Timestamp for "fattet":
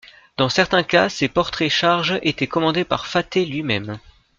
3.05-3.45